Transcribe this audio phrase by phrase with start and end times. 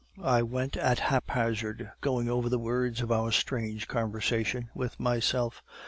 [0.23, 5.61] "I went at haphazard, going over the words of our strange conversation with myself.